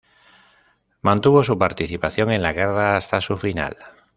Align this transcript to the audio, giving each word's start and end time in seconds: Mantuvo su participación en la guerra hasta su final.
Mantuvo 1.03 1.43
su 1.43 1.59
participación 1.59 2.31
en 2.31 2.41
la 2.41 2.53
guerra 2.53 2.97
hasta 2.97 3.21
su 3.21 3.37
final. 3.37 3.77